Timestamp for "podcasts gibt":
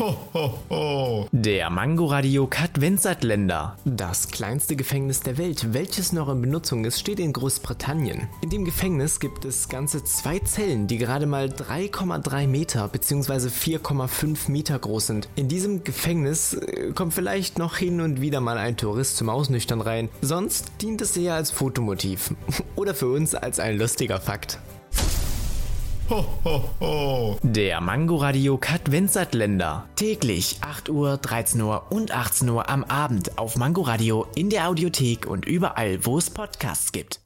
36.30-37.20